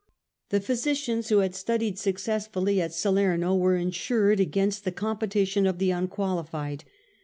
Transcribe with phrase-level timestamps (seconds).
[0.49, 5.91] The physicians who had studied successfully at Salerno were ensured against the competition of the
[5.91, 6.85] unqualified.